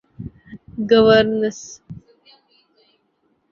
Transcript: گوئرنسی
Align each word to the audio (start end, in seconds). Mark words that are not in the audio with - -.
گوئرنسی 0.89 1.69